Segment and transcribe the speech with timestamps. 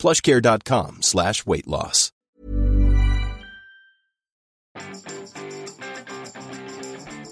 [0.00, 1.44] plushcare.com slash.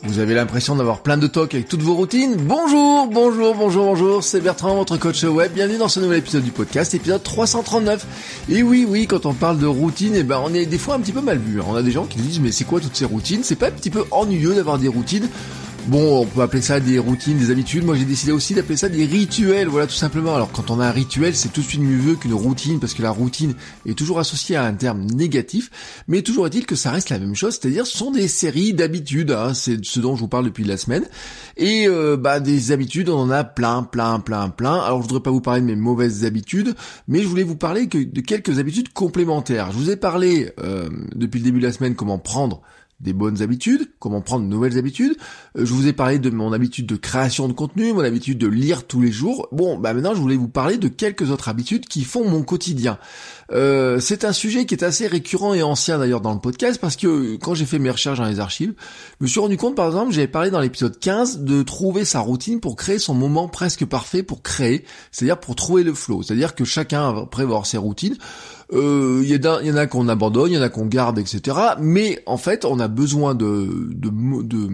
[0.02, 2.36] Vous avez l'impression d'avoir plein de talk avec toutes vos routines?
[2.36, 5.52] Bonjour, bonjour, bonjour, bonjour, c'est Bertrand, votre coach web.
[5.54, 8.06] Bienvenue dans ce nouvel épisode du podcast, épisode 339.
[8.50, 11.00] Et oui, oui, quand on parle de routine, eh ben, on est des fois un
[11.00, 11.62] petit peu mal vu.
[11.62, 13.44] On a des gens qui disent, mais c'est quoi toutes ces routines?
[13.44, 15.30] C'est pas un petit peu ennuyeux d'avoir des routines?
[15.88, 17.82] Bon, on peut appeler ça des routines, des habitudes.
[17.82, 19.68] Moi, j'ai décidé aussi d'appeler ça des rituels.
[19.68, 20.34] Voilà, tout simplement.
[20.34, 23.00] Alors, quand on a un rituel, c'est tout de suite mieux qu'une routine, parce que
[23.00, 23.54] la routine
[23.86, 25.70] est toujours associée à un terme négatif.
[26.06, 29.30] Mais toujours est-il que ça reste la même chose, c'est-à-dire ce sont des séries d'habitudes.
[29.30, 31.06] Hein, c'est ce dont je vous parle depuis la semaine.
[31.56, 34.74] Et euh, bah, des habitudes, on en a plein, plein, plein, plein.
[34.80, 36.74] Alors, je voudrais pas vous parler de mes mauvaises habitudes,
[37.06, 39.72] mais je voulais vous parler que de quelques habitudes complémentaires.
[39.72, 42.60] Je vous ai parlé euh, depuis le début de la semaine comment prendre
[43.00, 45.16] des bonnes habitudes, comment prendre de nouvelles habitudes.
[45.56, 48.48] Euh, je vous ai parlé de mon habitude de création de contenu, mon habitude de
[48.48, 49.48] lire tous les jours.
[49.52, 52.98] Bon, bah maintenant je voulais vous parler de quelques autres habitudes qui font mon quotidien.
[53.52, 56.96] Euh, c'est un sujet qui est assez récurrent et ancien d'ailleurs dans le podcast parce
[56.96, 58.74] que quand j'ai fait mes recherches dans les archives,
[59.20, 62.18] je me suis rendu compte par exemple, j'avais parlé dans l'épisode 15 de trouver sa
[62.18, 66.22] routine pour créer son moment presque parfait pour créer, c'est-à-dire pour trouver le flow.
[66.22, 68.16] C'est-à-dire que chacun va prévoir ses routines.
[68.70, 71.56] Il euh, y, y, en a qu'on abandonne, il y en a qu'on garde, etc.
[71.80, 74.10] Mais en fait, on a besoin de, de,
[74.42, 74.68] de,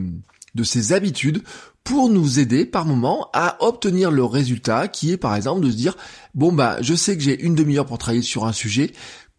[0.54, 1.42] de ces habitudes
[1.84, 5.76] pour nous aider par moment à obtenir le résultat qui est par exemple de se
[5.76, 5.96] dire
[6.34, 8.92] bon bah je sais que j'ai une demi-heure pour travailler sur un sujet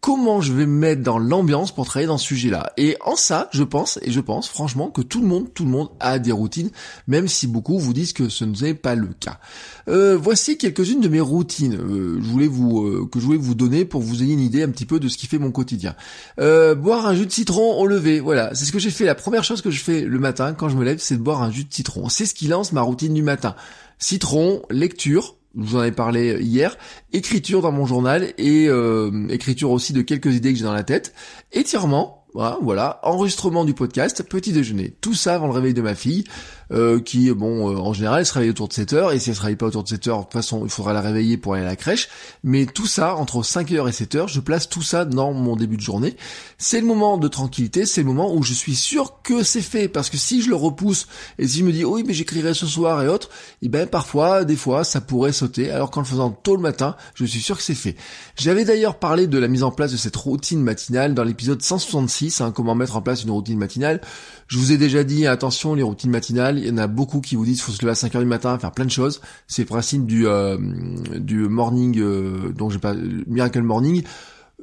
[0.06, 2.72] comment je vais me mettre dans l'ambiance pour travailler dans ce sujet-là.
[2.76, 5.70] Et en ça, je pense, et je pense franchement que tout le monde, tout le
[5.70, 6.70] monde a des routines,
[7.08, 9.40] même si beaucoup vous disent que ce n'est pas le cas.
[9.88, 14.22] Euh, voici quelques-unes de mes routines euh, euh, que je voulais vous donner pour vous
[14.22, 15.96] ayez une idée un petit peu de ce qui fait mon quotidien.
[16.38, 19.06] boire un jus de citron au lever, voilà, c'est ce que j'ai fait.
[19.06, 21.42] La première chose que je fais le matin quand je me lève, c'est de boire
[21.42, 22.08] un jus de citron.
[22.10, 23.56] C'est ce qui lance ma routine du matin.
[23.98, 26.76] Citron, lecture, je vous en ai parlé hier,
[27.12, 30.84] écriture dans mon journal et euh, écriture aussi de quelques idées que j'ai dans la
[30.84, 31.14] tête,
[31.52, 35.94] étirement, voilà, voilà, enregistrement du podcast, petit déjeuner, tout ça avant le réveil de ma
[35.94, 36.24] fille,
[36.72, 39.30] euh, qui, bon, euh, en général, elle se réveille autour de 7 heures, et si
[39.30, 41.36] elle se réveille pas autour de 7 heures, de toute façon, il faudra la réveiller
[41.36, 42.08] pour aller à la crèche,
[42.42, 45.56] mais tout ça, entre 5 heures et 7 heures, je place tout ça dans mon
[45.56, 46.16] début de journée.
[46.58, 49.88] C'est le moment de tranquillité, c'est le moment où je suis sûr que c'est fait,
[49.88, 51.06] parce que si je le repousse,
[51.38, 53.28] et si je me dis, oui, mais j'écrirai ce soir et autres,
[53.62, 56.62] et eh ben, parfois, des fois, ça pourrait sauter, alors qu'en le faisant tôt le
[56.62, 57.96] matin, je suis sûr que c'est fait.
[58.36, 62.40] J'avais d'ailleurs parlé de la mise en place de cette routine matinale dans l'épisode 166,
[62.40, 64.00] hein, comment mettre en place une routine matinale.
[64.48, 67.34] Je vous ai déjà dit, attention, les routines matinales, il y en a beaucoup qui
[67.34, 69.20] vous disent faut se lever à 5h du matin, faire plein de choses.
[69.48, 70.56] C'est le principe du, euh,
[71.18, 72.94] du morning, euh, dont j'ai pas,
[73.26, 74.04] Miracle Morning.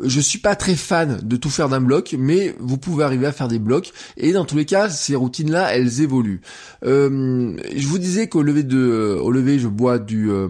[0.01, 3.31] Je suis pas très fan de tout faire d'un bloc, mais vous pouvez arriver à
[3.31, 3.91] faire des blocs.
[4.17, 6.41] Et dans tous les cas, ces routines-là, elles évoluent.
[6.83, 10.47] Euh, je vous disais qu'au lever de, au lever, je bois du euh,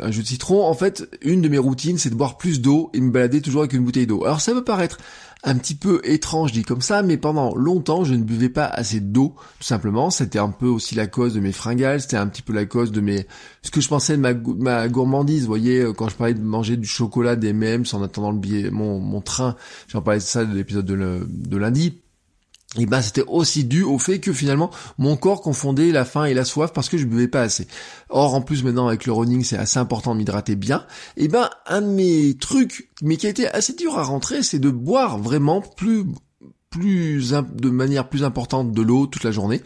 [0.00, 0.64] un jus de citron.
[0.64, 3.60] En fait, une de mes routines, c'est de boire plus d'eau et me balader toujours
[3.60, 4.24] avec une bouteille d'eau.
[4.24, 4.96] Alors ça peut paraître
[5.44, 9.00] un petit peu étrange dit comme ça, mais pendant longtemps je ne buvais pas assez
[9.00, 10.10] d'eau, tout simplement.
[10.10, 12.92] C'était un peu aussi la cause de mes fringales, c'était un petit peu la cause
[12.92, 13.26] de mes
[13.62, 15.42] ce que je pensais de ma, ma gourmandise.
[15.42, 18.38] Vous voyez, euh, quand je parlais de manger du chocolat, des M&M's en attendant le
[18.38, 19.56] billet, mon, train,
[19.88, 22.00] j'en parlais de ça de l'épisode de, de lundi
[22.76, 26.34] et ben c'était aussi dû au fait que finalement mon corps confondait la faim et
[26.34, 27.66] la soif parce que je buvais pas assez.
[28.10, 30.84] Or en plus maintenant avec le running c'est assez important de m'hydrater bien.
[31.16, 34.58] Et ben un de mes trucs mais qui a été assez dur à rentrer c'est
[34.58, 36.04] de boire vraiment plus
[36.70, 39.62] plus de manière plus importante de l'eau toute la journée.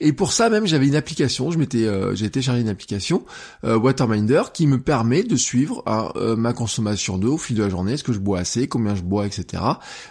[0.00, 3.24] Et pour ça même j'avais une application je m'étais euh, j'ai téléchargé une application
[3.64, 7.62] euh, Waterminder qui me permet de suivre hein, euh, ma consommation d'eau au fil de
[7.62, 7.92] la journée.
[7.92, 9.62] Est-ce que je bois assez combien je bois etc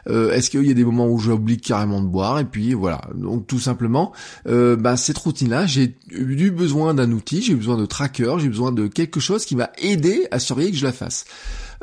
[0.07, 3.01] euh, est-ce qu'il y a des moments où j'oublie carrément de boire et puis voilà.
[3.15, 4.13] Donc tout simplement
[4.45, 8.49] bah, cette routine là j'ai eu besoin d'un outil j'ai eu besoin de tracker j'ai
[8.49, 11.25] besoin de quelque chose qui va aider à surveiller que je la fasse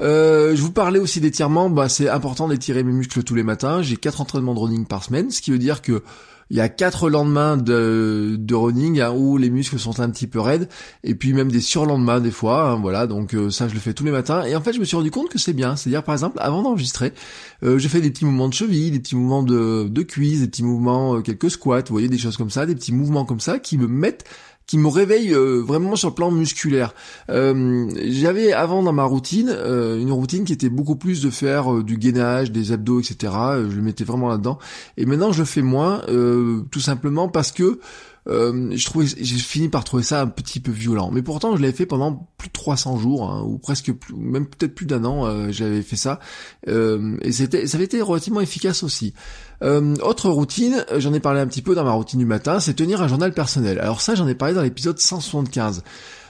[0.00, 3.82] euh, je vous parlais aussi d'étirement, bah c'est important d'étirer mes muscles tous les matins.
[3.82, 6.02] J'ai quatre entraînements de running par semaine, ce qui veut dire que
[6.50, 10.26] il y a quatre lendemains de, de running hein, où les muscles sont un petit
[10.26, 10.68] peu raides
[11.02, 13.06] et puis même des surlendemains des fois hein, voilà.
[13.06, 14.44] Donc euh, ça je le fais tous les matins.
[14.44, 15.76] Et en fait je me suis rendu compte que c'est bien.
[15.76, 17.14] C'est à dire par exemple avant d'enregistrer
[17.62, 20.48] euh, je fais des petits mouvements de cheville des petits mouvements de, de cuisse des
[20.48, 23.58] petits mouvements quelques squats vous voyez des choses comme ça des petits mouvements comme ça
[23.58, 24.24] qui me mettent
[24.66, 26.94] qui me réveille euh, vraiment sur le plan musculaire.
[27.30, 31.82] Euh, j'avais avant dans ma routine euh, une routine qui était beaucoup plus de faire
[31.82, 33.32] du gainage, des abdos, etc.
[33.68, 34.58] Je le mettais vraiment là-dedans.
[34.96, 36.02] Et maintenant je le fais moins,
[36.70, 37.80] tout simplement parce que
[38.28, 41.10] euh, je trouvais, j'ai fini par trouver ça un petit peu violent.
[41.12, 44.46] Mais pourtant, je l'avais fait pendant plus de 300 jours, hein, ou presque plus, même
[44.46, 46.20] peut-être plus d'un an, euh, j'avais fait ça.
[46.68, 49.14] Euh, et c'était, ça avait été relativement efficace aussi.
[49.62, 52.74] Euh, autre routine, j'en ai parlé un petit peu dans ma routine du matin, c'est
[52.74, 53.78] tenir un journal personnel.
[53.78, 55.82] Alors ça, j'en ai parlé dans l'épisode 175.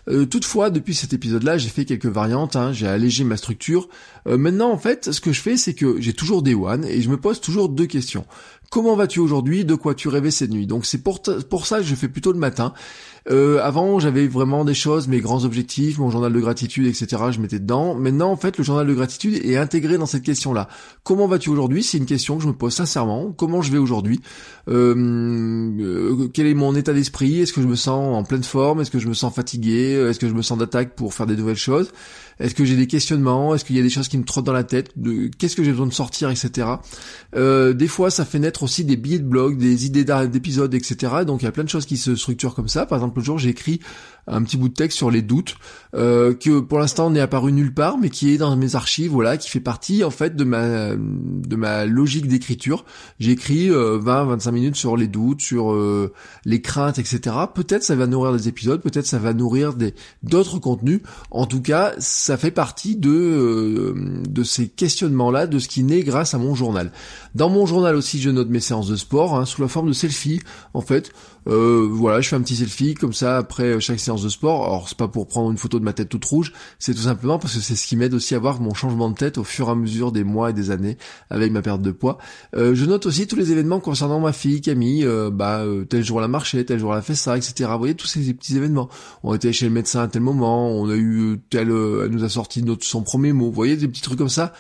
[0.09, 3.89] Euh, toutefois, depuis cet épisode-là, j'ai fait quelques variantes, hein, j'ai allégé ma structure.
[4.27, 7.01] Euh, maintenant, en fait, ce que je fais, c'est que j'ai toujours des one et
[7.01, 8.25] je me pose toujours deux questions.
[8.73, 9.67] Comment vas-tu aujourd'hui?
[9.67, 10.67] De quoi tu rêvais cette nuit?
[10.67, 11.21] Donc c'est pour,
[11.67, 12.73] ça que je fais plutôt le matin.
[13.31, 17.23] Euh, avant, j'avais vraiment des choses, mes grands objectifs, mon journal de gratitude, etc.
[17.31, 17.95] Je mettais dedans.
[17.95, 20.69] Maintenant, en fait, le journal de gratitude est intégré dans cette question-là.
[21.05, 21.83] Comment vas-tu aujourd'hui?
[21.83, 23.33] C'est une question que je me pose sincèrement.
[23.33, 24.21] Comment je vais aujourd'hui?
[24.69, 24.95] Euh,
[25.81, 27.41] euh, Quel est mon état d'esprit?
[27.41, 28.81] Est-ce que je me sens en pleine forme?
[28.81, 29.93] Est-ce que je me sens fatigué?
[30.09, 31.93] Est-ce que je me sens d'attaque pour faire des nouvelles choses?
[32.43, 33.55] Est-ce que j'ai des questionnements?
[33.55, 34.93] Est-ce qu'il y a des choses qui me trottent dans la tête?
[35.39, 36.69] Qu'est-ce que j'ai besoin de sortir, etc.
[37.37, 41.25] Euh, des fois, ça fait naître aussi des billets de blog, des idées d'épisodes, etc.
[41.27, 42.87] Donc il y a plein de choses qui se structurent comme ça.
[42.87, 43.81] Par exemple, le jour, j'ai écrit
[44.27, 45.57] un petit bout de texte sur les doutes
[45.95, 49.37] euh, que pour l'instant n'est apparu nulle part mais qui est dans mes archives voilà
[49.37, 52.85] qui fait partie en fait de ma de ma logique d'écriture.
[53.19, 56.13] J'écris 20 euh, 25 minutes sur les doutes sur euh,
[56.45, 60.59] les craintes etc peut-être ça va nourrir des épisodes peut-être ça va nourrir des d'autres
[60.59, 61.01] contenus.
[61.31, 63.95] En tout cas ça fait partie de
[64.29, 66.93] de ces questionnements là de ce qui naît grâce à mon journal.
[67.35, 69.93] Dans mon journal aussi je note mes séances de sport hein, sous la forme de
[69.93, 70.41] selfie
[70.75, 71.13] en fait.
[71.49, 74.65] Euh, voilà, je fais un petit selfie comme ça après chaque séance de sport.
[74.65, 77.39] Alors c'est pas pour prendre une photo de ma tête toute rouge, c'est tout simplement
[77.39, 79.69] parce que c'est ce qui m'aide aussi à voir mon changement de tête au fur
[79.69, 80.97] et à mesure des mois et des années
[81.29, 82.19] avec ma perte de poids.
[82.57, 85.05] Euh, je note aussi tous les événements concernant ma fille Camille.
[85.05, 87.69] Euh, bah tel jour elle a marché, tel jour elle a fait ça, etc.
[87.73, 88.89] Vous voyez tous ces petits événements.
[89.23, 92.29] On était chez le médecin à tel moment, on a eu tel, elle nous a
[92.29, 93.47] sorti notre son premier mot.
[93.47, 94.53] Vous voyez des petits trucs comme ça.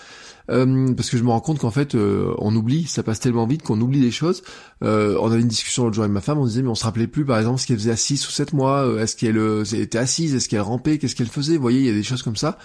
[0.50, 3.46] Euh, parce que je me rends compte qu'en fait euh, on oublie, ça passe tellement
[3.46, 4.42] vite qu'on oublie des choses.
[4.82, 6.84] Euh, on avait une discussion l'autre jour avec ma femme, on disait mais on se
[6.84, 9.38] rappelait plus par exemple ce qu'elle faisait à 6 ou 7 mois, est-ce qu'elle
[9.80, 12.22] était assise, est-ce qu'elle rampait, qu'est-ce qu'elle faisait, vous voyez, il y a des choses
[12.22, 12.58] comme ça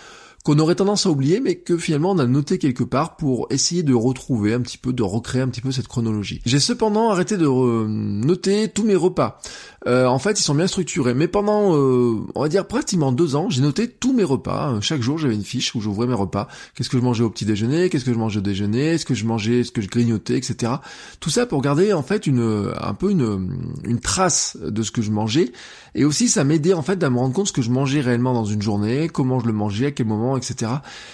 [0.44, 3.84] qu'on aurait tendance à oublier, mais que finalement on a noté quelque part pour essayer
[3.84, 6.42] de retrouver un petit peu, de recréer un petit peu cette chronologie.
[6.46, 9.40] J'ai cependant arrêté de noter tous mes repas.
[9.88, 11.14] Euh, en fait, ils sont bien structurés.
[11.14, 14.80] Mais pendant, euh, on va dire pratiquement deux ans, j'ai noté tous mes repas.
[14.82, 16.48] Chaque jour, j'avais une fiche où j'ouvrais mes repas.
[16.76, 17.90] Qu'est-ce que je mangeais au petit déjeuner?
[17.90, 18.88] Qu'est-ce que je mangeais au déjeuner?
[18.88, 20.74] Est-ce que je mangeais Est-ce que je grignotais, etc.
[21.20, 25.02] Tout ça pour garder en fait une, un peu une, une trace de ce que
[25.02, 25.52] je mangeais.
[25.96, 28.34] Et aussi, ça m'aidait en fait à me rendre compte ce que je mangeais réellement
[28.34, 30.72] dans une journée, comment je le mangeais, à quel moment, etc.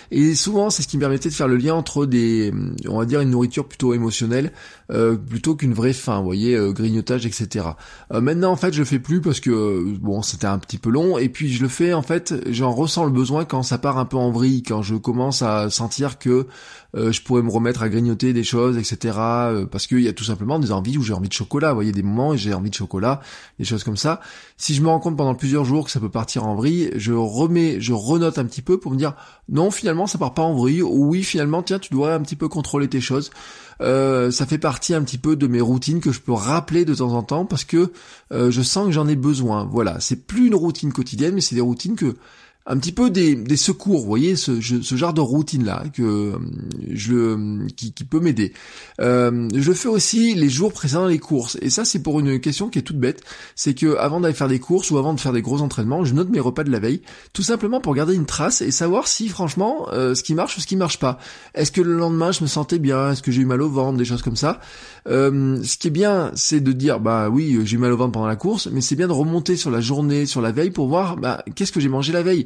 [0.09, 2.51] Et souvent, c'est ce qui me permettait de faire le lien entre des,
[2.87, 4.51] on va dire, une nourriture plutôt émotionnelle,
[4.93, 6.19] euh, plutôt qu'une vraie faim.
[6.19, 7.65] Vous voyez, grignotage, etc.
[8.11, 11.17] maintenant, en fait, je le fais plus parce que bon, c'était un petit peu long.
[11.17, 14.05] Et puis je le fais en fait, j'en ressens le besoin quand ça part un
[14.05, 16.47] peu en vrille, quand je commence à sentir que
[16.95, 19.17] euh, je pourrais me remettre à grignoter des choses, etc.
[19.17, 21.69] Euh, parce qu'il y a tout simplement des envies où j'ai envie de chocolat.
[21.69, 23.21] Vous voyez, des moments où j'ai envie de chocolat,
[23.57, 24.21] des choses comme ça.
[24.57, 27.13] Si je me rends compte pendant plusieurs jours que ça peut partir en vrille, je
[27.13, 29.15] remets, je renote un petit peu pour me dire
[29.49, 30.83] non, finalement ça part pas en vrille.
[30.83, 33.31] Ou oui, finalement, tiens, tu dois un petit peu contrôler tes choses.
[33.83, 36.95] Euh, ça fait partie un petit peu de mes routines que je peux rappeler de
[36.95, 37.91] temps en temps parce que
[38.31, 39.65] euh, je sens que j'en ai besoin.
[39.65, 42.15] Voilà, c'est plus une routine quotidienne, mais c'est des routines que
[42.65, 46.01] un petit peu des, des secours, vous voyez, ce, ce genre de routine là que
[46.01, 46.37] euh,
[46.91, 48.53] je qui, qui peut m'aider.
[49.01, 52.69] Euh, je fais aussi les jours précédant les courses, et ça c'est pour une question
[52.69, 53.21] qui est toute bête,
[53.55, 56.13] c'est que avant d'aller faire des courses ou avant de faire des gros entraînements, je
[56.13, 57.01] note mes repas de la veille,
[57.33, 60.61] tout simplement pour garder une trace et savoir si franchement euh, ce qui marche ou
[60.61, 61.19] ce qui marche pas.
[61.55, 63.97] Est-ce que le lendemain je me sentais bien, est-ce que j'ai eu mal au ventre,
[63.97, 64.61] des choses comme ça.
[65.09, 68.13] Euh, ce qui est bien, c'est de dire bah oui j'ai eu mal au ventre
[68.13, 70.87] pendant la course, mais c'est bien de remonter sur la journée, sur la veille pour
[70.87, 72.45] voir bah qu'est-ce que j'ai mangé la veille?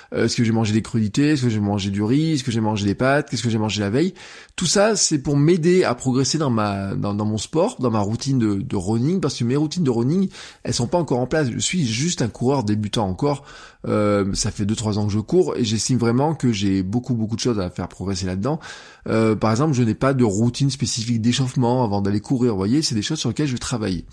[0.13, 1.31] Euh, est-ce que j'ai mangé des crudités?
[1.31, 2.33] Est-ce que j'ai mangé du riz?
[2.33, 3.29] Est-ce que j'ai mangé des pâtes?
[3.29, 4.13] Qu'est-ce que j'ai mangé la veille?
[4.55, 8.37] Tout ça, c'est pour m'aider à progresser dans ma dans, mon sport, dans ma routine
[8.37, 10.29] de, de, running, parce que mes routines de running,
[10.63, 11.49] elles sont pas encore en place.
[11.49, 13.45] Je suis juste un coureur débutant encore.
[13.87, 17.35] Euh, ça fait 2-3 ans que je cours et j'estime vraiment que j'ai beaucoup beaucoup
[17.35, 18.59] de choses à faire progresser là-dedans.
[19.07, 22.51] Euh, par exemple, je n'ai pas de routine spécifique d'échauffement avant d'aller courir.
[22.51, 24.05] Vous voyez, c'est des choses sur lesquelles je vais travailler.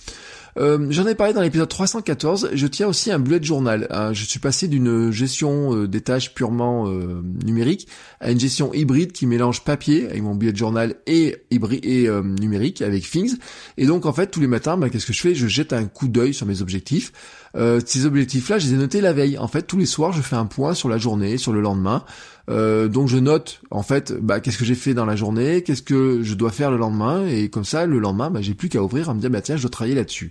[0.59, 2.51] Euh, J'en ai parlé dans l'épisode 314.
[2.55, 3.87] Je tiens aussi un bullet journal.
[3.91, 4.13] Hein.
[4.13, 7.89] Je suis passé d'une gestion euh, des tâches purement euh, numérique
[8.21, 12.83] à une gestion hybride qui mélange papier avec mon bullet journal et et euh, numérique
[12.83, 13.37] avec Things.
[13.77, 15.35] Et donc en fait tous les matins, bah, qu'est-ce que je fais?
[15.35, 17.13] Je jette un coup d'œil sur mes objectifs.
[17.85, 19.39] Ces objectifs-là, je les ai notés la veille.
[19.39, 22.05] En fait, tous les soirs, je fais un point sur la journée, sur le lendemain.
[22.49, 25.83] Euh, donc je note en fait bah, qu'est-ce que j'ai fait dans la journée, qu'est-ce
[25.83, 28.83] que je dois faire le lendemain, et comme ça le lendemain bah, j'ai plus qu'à
[28.83, 30.31] ouvrir à me dire bah tiens je dois travailler là-dessus.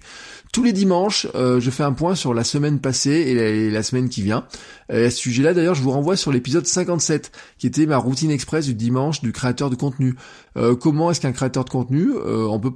[0.54, 4.10] Tous les dimanches, euh, je fais un point sur la semaine passée et la, semaine
[4.10, 4.46] qui vient.
[4.90, 8.32] Et à ce sujet-là, d'ailleurs, je vous renvoie sur l'épisode 57, qui était ma routine
[8.32, 10.16] express du dimanche du créateur de contenu.
[10.56, 12.72] Euh, comment est-ce qu'un créateur de contenu, euh, on peut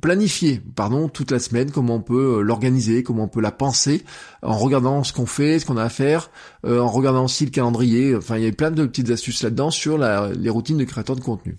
[0.00, 4.04] planifier, pardon, toute la semaine, comment on peut l'organiser, comment on peut la penser,
[4.42, 6.30] en regardant ce qu'on fait, ce qu'on a à faire,
[6.66, 8.16] en regardant aussi le calendrier.
[8.16, 11.20] Enfin, il y a plein de petites astuces là-dedans sur les routines de créateur de
[11.20, 11.56] contenu.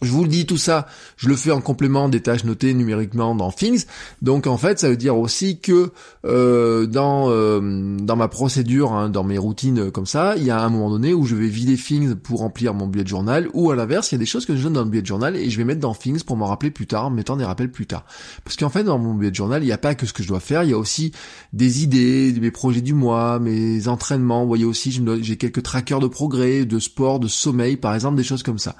[0.00, 0.86] Je vous le dis, tout ça,
[1.16, 3.84] je le fais en complément des tâches notées numériquement dans Things.
[4.22, 5.90] Donc en fait, ça veut dire aussi que
[6.24, 10.60] euh, dans euh, dans ma procédure, hein, dans mes routines comme ça, il y a
[10.62, 13.76] un moment donné où je vais vider Things pour remplir mon bullet journal, ou à
[13.76, 15.58] l'inverse, il y a des choses que je donne dans le bullet journal et je
[15.58, 18.04] vais mettre dans Things pour m'en rappeler plus tard, en mettant des rappels plus tard.
[18.44, 20.28] Parce qu'en fait, dans mon bullet journal, il n'y a pas que ce que je
[20.28, 21.10] dois faire, il y a aussi
[21.52, 24.42] des idées, mes projets du mois, mes entraînements.
[24.42, 28.24] Vous voyez aussi, j'ai quelques trackers de progrès, de sport, de sommeil, par exemple, des
[28.24, 28.76] choses comme ça.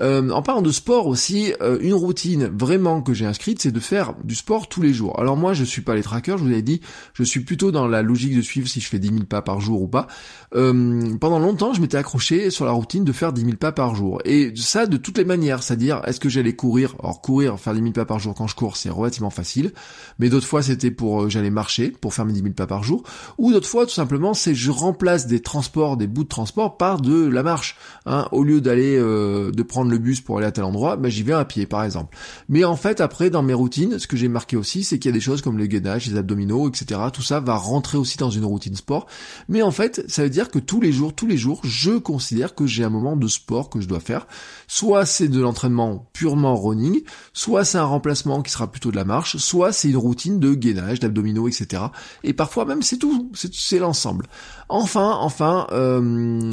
[0.00, 3.80] Euh, en parlant de sport aussi, euh, une routine vraiment que j'ai inscrite, c'est de
[3.80, 5.18] faire du sport tous les jours.
[5.20, 6.80] Alors moi, je suis pas les trackers, je vous avais dit,
[7.12, 9.60] je suis plutôt dans la logique de suivre si je fais 10 000 pas par
[9.60, 10.06] jour ou pas.
[10.54, 13.94] Euh, pendant longtemps, je m'étais accroché sur la routine de faire 10 000 pas par
[13.94, 14.20] jour.
[14.24, 16.94] Et ça, de toutes les manières, c'est-à-dire, est-ce que j'allais courir?
[17.02, 19.72] Alors courir, faire 10 000 pas par jour quand je cours, c'est relativement facile.
[20.18, 23.02] Mais d'autres fois, c'était pour, j'allais marcher pour faire mes 10 000 pas par jour.
[23.38, 27.00] Ou d'autres fois, tout simplement, c'est je remplace des transports, des bouts de transport par
[27.00, 27.76] de la marche.
[28.06, 31.22] Hein, au lieu d'aller, de prendre le bus pour aller à tel endroit, ben j'y
[31.22, 32.16] vais à pied par exemple.
[32.48, 35.12] Mais en fait après dans mes routines, ce que j'ai marqué aussi, c'est qu'il y
[35.12, 37.00] a des choses comme le gainage, les abdominaux, etc.
[37.12, 39.06] Tout ça va rentrer aussi dans une routine sport.
[39.48, 42.54] Mais en fait, ça veut dire que tous les jours, tous les jours, je considère
[42.54, 44.26] que j'ai un moment de sport que je dois faire.
[44.66, 49.04] Soit c'est de l'entraînement purement running, soit c'est un remplacement qui sera plutôt de la
[49.04, 51.84] marche, soit c'est une routine de gainage, d'abdominaux, etc.
[52.24, 54.26] Et parfois même c'est tout, c'est l'ensemble.
[54.72, 56.00] Enfin, enfin, euh,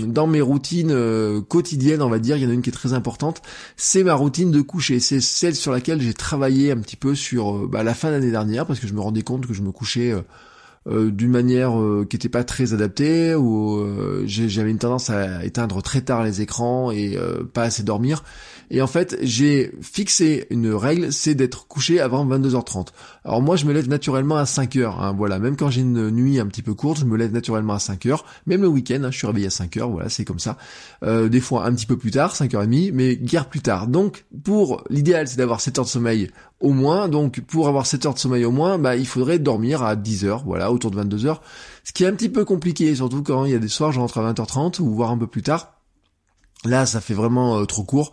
[0.07, 2.73] dans mes routines euh, quotidiennes, on va dire, il y en a une qui est
[2.73, 3.43] très importante,
[3.75, 4.99] c'est ma routine de coucher.
[4.99, 8.31] C'est celle sur laquelle j'ai travaillé un petit peu sur euh, bah, la fin d'année
[8.31, 10.15] dernière, parce que je me rendais compte que je me couchais
[10.89, 11.71] d'une manière
[12.09, 13.85] qui n'était pas très adaptée, où
[14.25, 17.17] j'avais une tendance à éteindre très tard les écrans et
[17.53, 18.23] pas assez dormir.
[18.69, 22.87] Et en fait, j'ai fixé une règle, c'est d'être couché avant 22h30.
[23.23, 24.99] Alors moi, je me lève naturellement à 5h.
[24.99, 27.75] Hein, voilà, même quand j'ai une nuit un petit peu courte, je me lève naturellement
[27.75, 28.19] à 5h.
[28.45, 29.89] Même le week-end, hein, je suis réveillé à 5h.
[29.89, 30.57] Voilà, c'est comme ça.
[31.03, 33.87] Euh, des fois un petit peu plus tard, 5h30, mais guère plus tard.
[33.87, 37.07] Donc, pour l'idéal, c'est d'avoir 7 heures de sommeil au moins.
[37.07, 40.43] Donc, pour avoir 7 heures de sommeil au moins, bah, il faudrait dormir à 10h,
[40.45, 41.37] voilà, autour de 22h.
[41.83, 43.99] Ce qui est un petit peu compliqué, surtout quand il y a des soirs, je
[43.99, 45.73] rentre à 20h30 ou voire un peu plus tard.
[46.65, 48.11] Là, ça fait vraiment euh, trop court.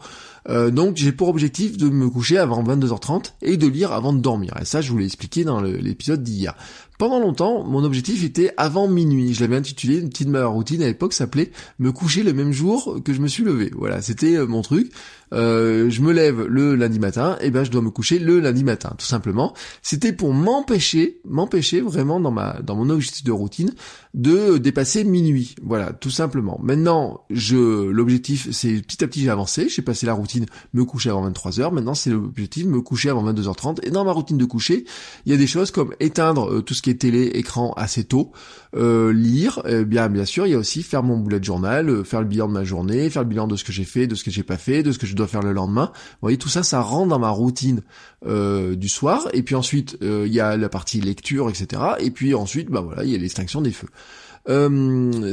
[0.48, 4.20] Euh, donc j'ai pour objectif de me coucher avant 22h30 et de lire avant de
[4.20, 4.54] dormir.
[4.60, 6.54] Et ça, je vous l'ai expliqué dans l'épisode d'hier.
[6.96, 9.34] Pendant longtemps, mon objectif était avant minuit.
[9.34, 13.00] Je l'avais intitulé, une petite ma routine à l'époque s'appelait me coucher le même jour
[13.04, 13.72] que je me suis levé.
[13.76, 14.92] Voilà, c'était euh, mon truc.
[15.32, 18.62] Euh, je me lève le lundi matin, et ben je dois me coucher le lundi
[18.62, 19.52] matin, tout simplement.
[19.82, 23.72] C'était pour m'empêcher, m'empêcher vraiment dans ma dans mon objectif de routine
[24.12, 25.56] de dépasser minuit.
[25.62, 26.60] Voilà, tout simplement.
[26.62, 30.33] Maintenant, je l'objectif c'est petit à petit j'ai avancé, j'ai passé la routine
[30.72, 31.72] me coucher avant 23h.
[31.72, 34.84] Maintenant, c'est l'objectif me coucher avant 22h30 et dans ma routine de coucher,
[35.26, 38.04] il y a des choses comme éteindre euh, tout ce qui est télé, écran assez
[38.04, 38.32] tôt,
[38.76, 42.04] euh, lire, eh bien bien sûr, il y a aussi faire mon bullet journal, euh,
[42.04, 44.14] faire le bilan de ma journée, faire le bilan de ce que j'ai fait, de
[44.14, 45.90] ce que j'ai pas fait, de ce que je dois faire le lendemain.
[45.94, 47.82] Vous voyez, tout ça, ça rentre dans ma routine
[48.24, 49.28] du soir.
[49.34, 51.82] Et puis ensuite, il y a la partie lecture, etc.
[51.98, 53.88] Et puis ensuite, bah voilà, il y a l'extinction des feux.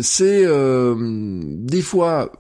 [0.02, 2.32] c'est des fois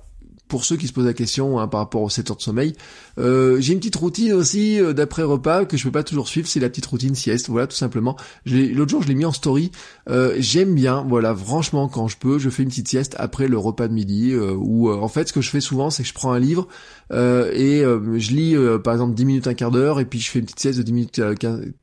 [0.51, 2.73] pour ceux qui se posent la question hein, par rapport aux 7 heures de sommeil,
[3.19, 6.45] euh, j'ai une petite routine aussi euh, d'après repas que je peux pas toujours suivre,
[6.45, 8.17] c'est la petite routine sieste, voilà tout simplement.
[8.45, 9.71] L'autre jour je l'ai mis en story,
[10.09, 13.57] euh, j'aime bien, voilà franchement quand je peux, je fais une petite sieste après le
[13.57, 16.31] repas de midi, où en fait ce que je fais souvent c'est que je prends
[16.31, 16.67] un livre
[17.11, 20.45] et je lis par exemple 10 minutes, un quart d'heure, et puis je fais une
[20.45, 21.21] petite sieste de 10 minutes,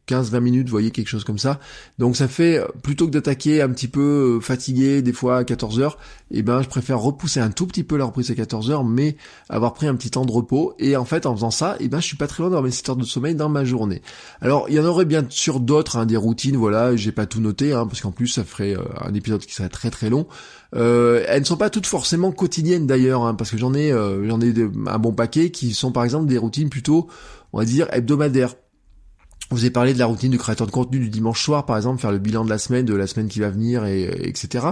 [0.08, 1.60] 15-20 minutes, vous voyez quelque chose comme ça.
[1.98, 5.98] Donc ça fait, plutôt que d'attaquer un petit peu fatigué des fois à 14 heures,
[6.30, 8.84] et eh ben je préfère repousser un tout petit peu la reprise à 14 heures,
[8.84, 9.16] mais
[9.48, 11.88] avoir pris un petit temps de repos, et en fait en faisant ça, et eh
[11.88, 14.02] ben je suis pas très loin dans mes 7 heures de sommeil dans ma journée.
[14.40, 17.40] Alors il y en aurait bien sûr d'autres, hein, des routines, voilà, j'ai pas tout
[17.40, 20.26] noté, hein, parce qu'en plus ça ferait euh, un épisode qui serait très très long.
[20.74, 24.28] Euh, elles ne sont pas toutes forcément quotidiennes d'ailleurs, hein, parce que j'en ai euh,
[24.28, 24.52] j'en ai
[24.86, 27.08] un bon paquet qui sont par exemple des routines plutôt,
[27.52, 28.54] on va dire hebdomadaires
[29.50, 32.00] vous avez parlé de la routine du créateur de contenu du dimanche soir, par exemple,
[32.00, 34.66] faire le bilan de la semaine, de la semaine qui va venir, et, etc.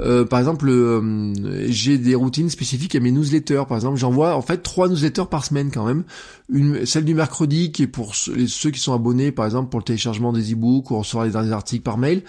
[0.00, 1.32] Euh, par exemple, euh,
[1.68, 3.62] j'ai des routines spécifiques à mes newsletters.
[3.68, 6.02] Par exemple, j'envoie en fait trois newsletters par semaine quand même.
[6.48, 9.84] Une, celle du mercredi qui est pour ceux, qui sont abonnés, par exemple, pour le
[9.84, 12.22] téléchargement des e-books ou recevoir les derniers articles par mail.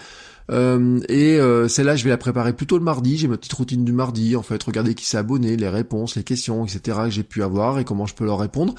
[0.50, 3.18] Euh, et euh, celle-là, je vais la préparer plutôt le mardi.
[3.18, 6.24] J'ai ma petite routine du mardi, en fait, regarder qui s'est abonné, les réponses, les
[6.24, 6.98] questions, etc.
[7.04, 8.74] que j'ai pu avoir et comment je peux leur répondre.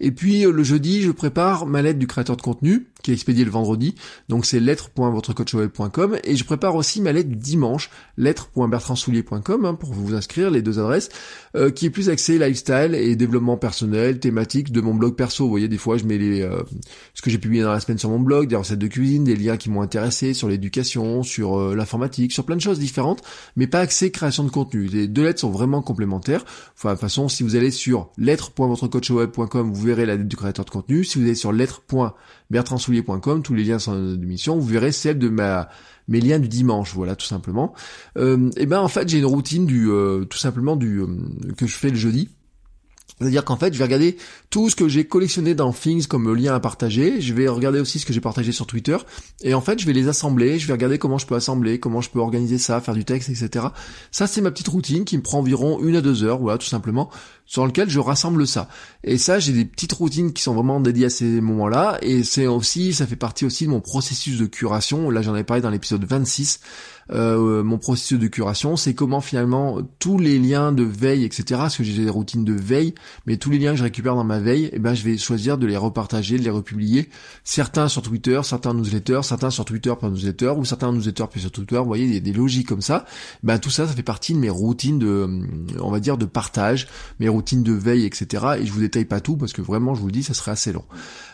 [0.00, 3.14] Et puis euh, le jeudi, je prépare ma lettre du créateur de contenu qui est
[3.14, 3.94] expédiée le vendredi.
[4.28, 10.50] Donc c'est lettre.votrecoachweb.com et je prépare aussi ma lettre dimanche, lettre.bertrandsoulier.com hein, pour vous inscrire
[10.50, 11.10] les deux adresses,
[11.54, 15.44] euh, qui est plus axée lifestyle et développement personnel, thématique de mon blog perso.
[15.44, 16.62] Vous voyez, des fois je mets les euh,
[17.12, 19.36] ce que j'ai publié dans la semaine sur mon blog, des recettes de cuisine, des
[19.36, 23.22] liens qui m'ont intéressé sur l'éducation, sur l'informatique, sur plein de choses différentes,
[23.56, 24.86] mais pas axé création de contenu.
[24.86, 26.44] Les deux lettres sont vraiment complémentaires.
[26.76, 30.64] Enfin, de toute façon, si vous allez sur lettre.votrecoachweb.com, vous verrez la lettre du créateur
[30.64, 31.04] de contenu.
[31.04, 31.52] Si vous allez sur
[32.50, 35.68] lettre.bertrandsoulier.com, tous les liens sont émission, vous verrez celle de ma
[36.08, 37.74] mes liens du dimanche, voilà, tout simplement.
[38.18, 41.06] Euh, et ben en fait, j'ai une routine du euh, tout simplement du euh,
[41.56, 42.30] que je fais le jeudi.
[43.20, 44.16] C'est-à-dire qu'en fait, je vais regarder
[44.50, 47.20] tout ce que j'ai collectionné dans Things comme lien à partager.
[47.20, 48.96] Je vais regarder aussi ce que j'ai partagé sur Twitter.
[49.42, 50.58] Et en fait, je vais les assembler.
[50.58, 53.28] Je vais regarder comment je peux assembler, comment je peux organiser ça, faire du texte,
[53.28, 53.66] etc.
[54.10, 56.66] Ça, c'est ma petite routine qui me prend environ une à deux heures, voilà, tout
[56.66, 57.08] simplement,
[57.46, 58.68] sur lequel je rassemble ça.
[59.04, 61.98] Et ça, j'ai des petites routines qui sont vraiment dédiées à ces moments-là.
[62.02, 65.08] Et c'est aussi, ça fait partie aussi de mon processus de curation.
[65.10, 66.60] Là, j'en ai parlé dans l'épisode 26.
[67.12, 71.44] Euh, mon processus de curation, c'est comment finalement tous les liens de veille, etc.
[71.50, 72.94] Parce que j'ai des routines de veille,
[73.26, 75.58] mais tous les liens que je récupère dans ma veille, eh ben je vais choisir
[75.58, 77.08] de les repartager, de les republier.
[77.44, 81.50] Certains sur Twitter, certains newsletters, certains sur Twitter par newsletter, ou certains newsletters puis sur
[81.50, 81.76] Twitter.
[81.76, 83.04] Vous voyez, il y a des logiques comme ça.
[83.42, 85.28] Ben tout ça, ça fait partie de mes routines de,
[85.80, 86.88] on va dire, de partage,
[87.20, 88.44] mes routines de veille, etc.
[88.60, 90.72] Et je vous détaille pas tout parce que vraiment, je vous dis, ça serait assez
[90.72, 90.84] long.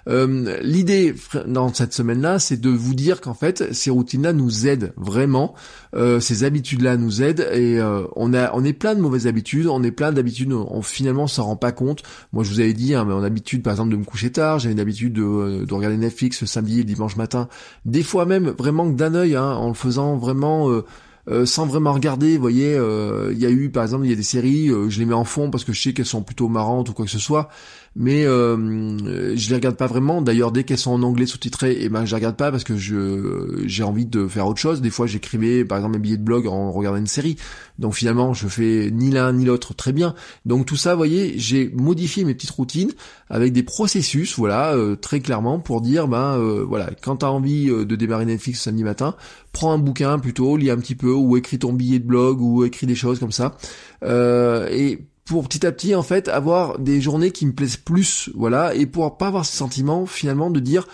[0.08, 1.14] Euh, L'idée
[1.46, 5.54] dans cette semaine-là, c'est de vous dire qu'en fait, ces routines-là nous aident vraiment.
[5.94, 9.66] Euh, ces habitudes-là nous aident et euh, on a, on est plein de mauvaises habitudes,
[9.66, 12.02] on est plein d'habitudes, on, finalement s'en rend pas compte.
[12.32, 14.72] Moi, je vous avais dit, hein, mon habitude, par exemple, de me coucher tard, j'avais
[14.72, 17.48] une habitude de, de, regarder Netflix le samedi et le dimanche matin,
[17.84, 20.70] des fois même vraiment d'un œil, hein, en le faisant vraiment.
[20.70, 20.84] Euh,
[21.28, 24.16] euh, sans vraiment regarder, vous voyez, il y a eu par exemple il y a
[24.16, 26.88] des séries, je les mets en fond parce que je sais qu'elles sont plutôt marrantes
[26.88, 27.50] ou quoi que ce soit,
[27.96, 30.22] mais euh, je les regarde pas vraiment.
[30.22, 32.62] D'ailleurs, dès qu'elles sont en anglais sous-titrées, et eh ben je les regarde pas parce
[32.62, 34.80] que je j'ai envie de faire autre chose.
[34.80, 37.36] Des fois, j'écrivais par exemple mes billets de blog en regardant une série.
[37.80, 40.14] Donc finalement, je fais ni l'un ni l'autre très bien.
[40.46, 42.92] Donc tout ça, vous voyez, j'ai modifié mes petites routines
[43.28, 47.70] avec des processus, voilà, euh, très clairement pour dire ben euh, voilà, quand t'as envie
[47.70, 49.16] euh, de démarrer Netflix samedi matin,
[49.52, 52.64] prends un bouquin plutôt, lis un petit peu ou écris ton billet de blog ou
[52.64, 53.56] écris des choses comme ça.
[54.02, 54.98] et
[55.30, 58.84] pour petit à petit en fait avoir des journées qui me plaisent plus, voilà, et
[58.84, 60.88] pour pas avoir ce sentiment finalement de dire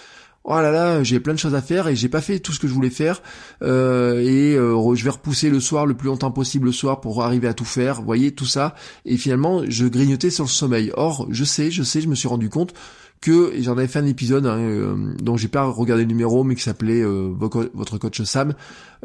[0.44, 2.60] oh là là j'ai plein de choses à faire et j'ai pas fait tout ce
[2.60, 3.22] que je voulais faire
[3.62, 7.24] euh, et euh, je vais repousser le soir le plus longtemps possible le soir pour
[7.24, 8.74] arriver à tout faire, voyez tout ça
[9.06, 10.92] et finalement je grignotais sur le sommeil.
[10.98, 12.74] Or je sais, je sais, je me suis rendu compte
[13.22, 16.56] que j'en avais fait un épisode hein, euh, dont j'ai pas regardé le numéro mais
[16.56, 18.52] qui s'appelait votre coach Sam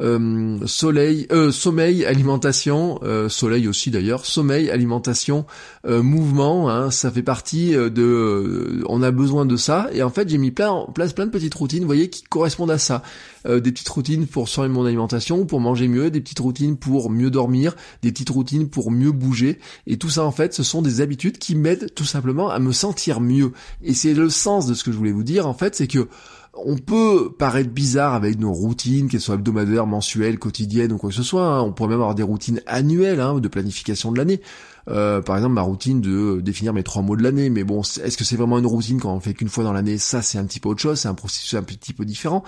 [0.02, 5.46] euh, soleil sommeil alimentation soleil aussi d'ailleurs sommeil alimentation
[5.88, 9.90] mouvement hein, ça fait partie de on a besoin de ça.
[9.94, 12.72] Et en fait j'ai mis plein place plein de petites routines vous voyez qui correspondent
[12.72, 13.04] à ça.
[13.48, 17.32] Des petites routines pour surveiller mon alimentation pour manger mieux des petites routines pour mieux
[17.32, 19.60] dormir des petites routines pour mieux bouger.
[19.88, 22.72] Et tout ça en fait ce sont des habitudes qui m'aident tout simplement à me
[22.72, 23.52] sentir mieux.
[23.84, 26.08] Et c'est le sens de ce que je voulais vous dire, en fait, c'est que
[26.54, 31.16] on peut paraître bizarre avec nos routines, qu'elles soient hebdomadaires, mensuelles, quotidiennes ou quoi que
[31.16, 31.46] ce soit.
[31.46, 31.62] Hein.
[31.62, 34.42] On pourrait même avoir des routines annuelles hein, de planification de l'année.
[34.90, 37.50] Euh, par exemple, ma routine de définir mes trois mots de l'année.
[37.50, 39.98] Mais bon, est-ce que c'est vraiment une routine quand on fait qu'une fois dans l'année?
[39.98, 41.00] Ça, c'est un petit peu autre chose.
[41.00, 42.44] C'est un processus un petit peu différent.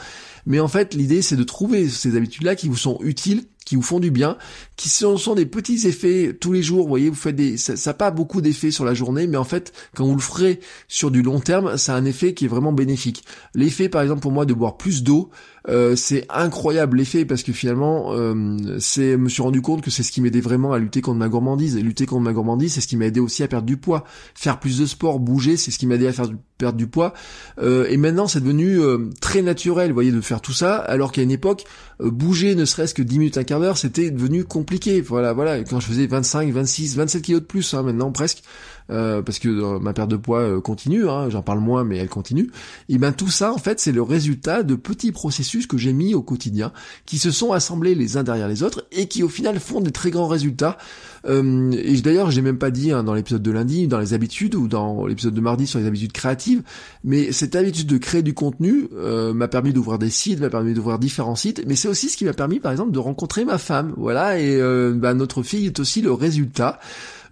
[0.45, 3.81] Mais en fait, l'idée, c'est de trouver ces habitudes-là qui vous sont utiles qui vous
[3.81, 4.37] font du bien,
[4.75, 6.83] qui sont, des petits effets tous les jours.
[6.83, 9.43] Vous voyez, vous faites des, ça n'a pas beaucoup d'effets sur la journée, mais en
[9.43, 12.49] fait, quand vous le ferez sur du long terme, ça a un effet qui est
[12.49, 13.23] vraiment bénéfique.
[13.55, 15.29] L'effet, par exemple, pour moi, de boire plus d'eau,
[15.69, 20.03] euh, c'est incroyable l'effet parce que finalement, euh, c'est, me suis rendu compte que c'est
[20.03, 21.77] ce qui m'aidait vraiment à lutter contre ma gourmandise.
[21.77, 24.03] Et lutter contre ma gourmandise, c'est ce qui m'a aidé aussi à perdre du poids.
[24.35, 26.87] Faire plus de sport, bouger, c'est ce qui m'a aidé à faire du, perdre du
[26.87, 27.13] poids.
[27.59, 31.11] Euh, et maintenant, c'est devenu euh, très naturel, vous voyez, de faire tout ça, alors
[31.11, 31.65] qu'à une époque,
[32.01, 35.01] euh, bouger ne serait-ce que 10 minutes, un quart d'heure, c'était devenu compliqué.
[35.01, 35.63] Voilà, voilà.
[35.63, 38.43] Quand je faisais 25, 26, 27 kilos de plus, hein, maintenant presque,
[38.89, 41.97] euh, parce que euh, ma perte de poids euh, continue, hein, j'en parle moins mais
[41.97, 42.49] elle continue,
[42.89, 46.13] et ben tout ça en fait c'est le résultat de petits processus que j'ai mis
[46.13, 46.73] au quotidien,
[47.05, 49.91] qui se sont assemblés les uns derrière les autres et qui au final font des
[49.91, 50.77] très grands résultats.
[51.25, 54.67] et d'ailleurs j'ai même pas dit hein, dans l'épisode de lundi, dans les habitudes ou
[54.67, 56.61] dans l'épisode de mardi sur les habitudes créatives,
[57.03, 58.89] mais cette habitude de créer du contenu
[59.33, 62.25] m'a permis d'ouvrir des sites, m'a permis d'ouvrir différents sites, mais c'est aussi ce qui
[62.25, 64.59] m'a permis par exemple de rencontrer ma femme, voilà, et
[64.95, 66.79] bah, notre fille est aussi le résultat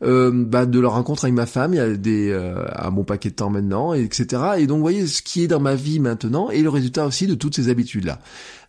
[0.03, 3.03] euh, bah, de leur rencontre avec ma femme, il y a des euh, un bon
[3.03, 4.25] paquet de temps maintenant, etc.
[4.57, 7.27] Et donc vous voyez ce qui est dans ma vie maintenant et le résultat aussi
[7.27, 8.19] de toutes ces habitudes là.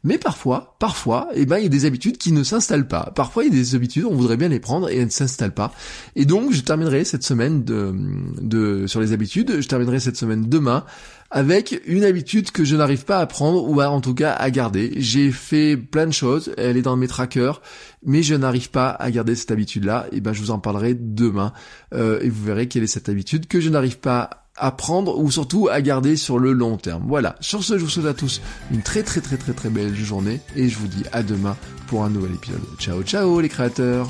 [0.04, 3.12] Mais parfois, parfois, eh ben, il y a des habitudes qui ne s'installent pas.
[3.14, 5.54] Parfois, il y a des habitudes, on voudrait bien les prendre et elles ne s'installent
[5.54, 5.72] pas.
[6.16, 7.94] Et donc, je terminerai cette semaine de,
[8.40, 10.84] de, sur les habitudes, je terminerai cette semaine demain
[11.32, 14.92] avec une habitude que je n'arrive pas à prendre ou en tout cas à garder.
[14.96, 17.62] J'ai fait plein de choses, elle est dans mes trackers,
[18.04, 20.06] mais je n'arrive pas à garder cette habitude-là.
[20.12, 21.52] Et ben je vous en parlerai demain
[21.94, 25.30] euh, et vous verrez quelle est cette habitude que je n'arrive pas à prendre ou
[25.30, 27.04] surtout à garder sur le long terme.
[27.06, 27.36] Voilà.
[27.40, 30.40] Sur ce, je vous souhaite à tous une très très très très très belle journée
[30.56, 32.62] et je vous dis à demain pour un nouvel épisode.
[32.78, 34.08] Ciao ciao les créateurs.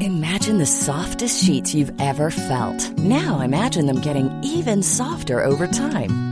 [0.00, 2.98] Imagine the softest sheets you've ever felt.
[2.98, 6.31] Now imagine them getting even softer over time.